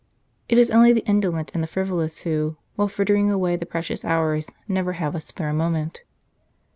[0.49, 4.49] It is only the indolent and the frivolous who, while frittering away the precious hours,
[4.67, 6.01] never have a spare moment.